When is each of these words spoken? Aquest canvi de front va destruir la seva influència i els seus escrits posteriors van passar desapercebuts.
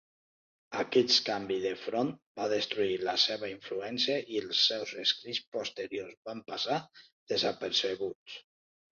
Aquest 0.83 1.17
canvi 1.25 1.57
de 1.65 1.73
front 1.81 2.07
va 2.39 2.47
destruir 2.53 2.95
la 3.07 3.13
seva 3.23 3.49
influència 3.55 4.15
i 4.37 4.41
els 4.43 4.61
seus 4.69 4.93
escrits 5.03 5.41
posteriors 5.57 6.17
van 6.31 6.41
passar 6.53 6.79
desapercebuts. 7.33 8.39